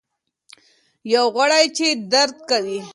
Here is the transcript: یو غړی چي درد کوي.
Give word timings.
یو 1.13 1.25
غړی 1.35 1.65
چي 1.77 1.87
درد 2.13 2.35
کوي. 2.49 2.79